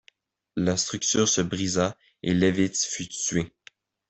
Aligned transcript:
La 0.55 0.77
structure 0.77 1.29
se 1.29 1.41
brisa 1.41 1.95
et 2.23 2.33
Levitz 2.33 2.87
fut 2.87 3.07
tué. 3.07 3.53